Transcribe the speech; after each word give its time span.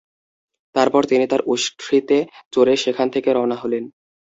তারপর 0.75 1.01
তিনি 1.05 1.25
তাঁর 1.27 1.41
উষ্ট্রীতে 1.45 2.17
চড়ে 2.53 2.73
সেখান 2.83 3.07
থেকে 3.09 3.29
রওনা 3.31 3.57
হলেন। 3.61 3.83